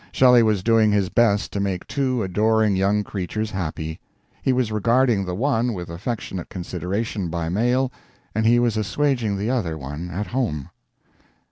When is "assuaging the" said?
8.77-9.51